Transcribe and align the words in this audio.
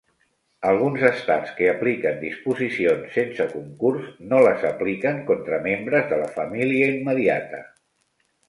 Alguns 0.67 1.03
Estats 1.09 1.51
que 1.59 1.67
apliquen 1.73 2.17
disposicions 2.23 3.13
sense 3.17 3.47
concurs, 3.53 4.09
no 4.33 4.41
les 4.47 4.65
apliquen 4.73 5.23
contra 5.29 5.63
membres 5.69 6.11
de 6.15 6.21
la 6.23 6.35
família 6.41 6.89
immediata. 6.99 7.63